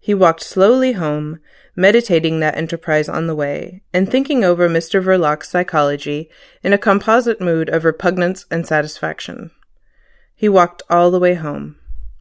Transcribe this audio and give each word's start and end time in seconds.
He 0.00 0.12
walked 0.12 0.42
slowly 0.42 0.94
home, 0.94 1.38
meditating 1.76 2.40
that 2.40 2.56
enterprise 2.56 3.08
on 3.08 3.28
the 3.28 3.34
way, 3.36 3.80
and 3.94 4.10
thinking 4.10 4.42
over 4.44 4.68
Mr 4.68 5.00
Verloc's 5.00 5.50
psychology 5.50 6.28
in 6.64 6.72
a 6.72 6.78
composite 6.78 7.40
mood 7.40 7.68
of 7.70 7.84
repugnance 7.84 8.44
and 8.50 8.66
satisfaction. 8.66 9.52
He 10.34 10.48
walked 10.48 10.82
all 10.90 11.12
the 11.12 11.20
way 11.20 11.34
home. 11.34 11.76